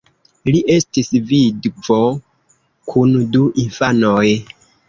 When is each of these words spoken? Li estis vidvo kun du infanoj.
Li 0.53 0.61
estis 0.75 1.11
vidvo 1.33 1.99
kun 2.93 3.15
du 3.37 3.47
infanoj. 3.67 4.27